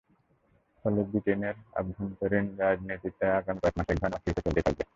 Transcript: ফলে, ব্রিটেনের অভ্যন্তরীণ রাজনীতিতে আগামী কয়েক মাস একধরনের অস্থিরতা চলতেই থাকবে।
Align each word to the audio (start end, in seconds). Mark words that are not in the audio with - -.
ফলে, 0.85 1.01
ব্রিটেনের 1.03 1.55
অভ্যন্তরীণ 1.73 2.45
রাজনীতিতে 2.57 3.25
আগামী 3.39 3.59
কয়েক 3.61 3.75
মাস 3.77 3.87
একধরনের 3.89 4.17
অস্থিরতা 4.17 4.41
চলতেই 4.45 4.65
থাকবে। 4.67 4.83